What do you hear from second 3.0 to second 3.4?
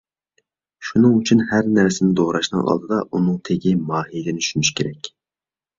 ئۇنىڭ